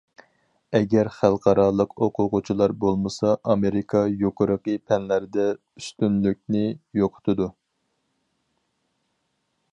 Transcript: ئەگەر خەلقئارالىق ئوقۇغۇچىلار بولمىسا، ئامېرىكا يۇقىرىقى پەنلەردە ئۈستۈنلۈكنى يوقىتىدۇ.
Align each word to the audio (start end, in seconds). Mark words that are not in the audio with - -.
ئەگەر 0.77 1.09
خەلقئارالىق 1.17 1.91
ئوقۇغۇچىلار 2.05 2.73
بولمىسا، 2.85 3.35
ئامېرىكا 3.51 4.03
يۇقىرىقى 4.23 4.77
پەنلەردە 4.89 5.47
ئۈستۈنلۈكنى 5.59 6.65
يوقىتىدۇ. 7.03 7.51